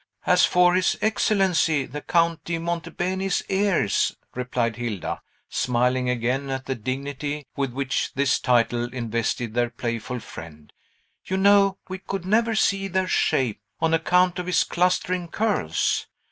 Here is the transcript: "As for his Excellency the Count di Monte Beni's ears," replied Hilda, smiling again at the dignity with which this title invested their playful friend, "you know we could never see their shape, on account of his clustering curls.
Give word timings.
"As 0.25 0.45
for 0.45 0.73
his 0.73 0.97
Excellency 0.99 1.85
the 1.85 2.01
Count 2.01 2.43
di 2.43 2.57
Monte 2.57 2.89
Beni's 2.89 3.43
ears," 3.49 4.15
replied 4.33 4.77
Hilda, 4.77 5.21
smiling 5.47 6.09
again 6.09 6.49
at 6.49 6.65
the 6.65 6.73
dignity 6.73 7.45
with 7.55 7.71
which 7.71 8.11
this 8.15 8.39
title 8.39 8.85
invested 8.85 9.53
their 9.53 9.69
playful 9.69 10.19
friend, 10.19 10.73
"you 11.23 11.37
know 11.37 11.77
we 11.87 11.99
could 11.99 12.25
never 12.25 12.55
see 12.55 12.87
their 12.87 13.07
shape, 13.07 13.61
on 13.79 13.93
account 13.93 14.39
of 14.39 14.47
his 14.47 14.63
clustering 14.63 15.27
curls. 15.27 16.07